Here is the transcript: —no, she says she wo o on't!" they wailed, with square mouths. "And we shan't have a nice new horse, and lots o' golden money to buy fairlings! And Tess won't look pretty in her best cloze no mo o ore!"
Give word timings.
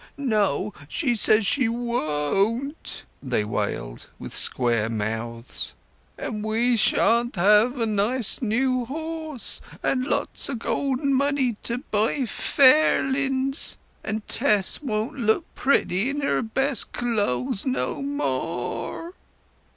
—no, 0.17 0.73
she 0.89 1.15
says 1.15 1.45
she 1.45 1.69
wo 1.69 1.99
o 2.01 2.45
on't!" 2.47 3.05
they 3.21 3.45
wailed, 3.45 4.09
with 4.17 4.33
square 4.33 4.89
mouths. 4.89 5.75
"And 6.17 6.43
we 6.43 6.75
shan't 6.75 7.35
have 7.35 7.79
a 7.79 7.85
nice 7.85 8.41
new 8.41 8.85
horse, 8.85 9.61
and 9.83 10.03
lots 10.03 10.49
o' 10.49 10.55
golden 10.55 11.13
money 11.13 11.55
to 11.61 11.77
buy 11.91 12.25
fairlings! 12.25 13.77
And 14.03 14.27
Tess 14.27 14.81
won't 14.81 15.19
look 15.19 15.45
pretty 15.53 16.09
in 16.09 16.21
her 16.21 16.41
best 16.41 16.93
cloze 16.93 17.63
no 17.67 18.01
mo 18.01 18.23
o 18.23 18.69
ore!" 18.77 19.13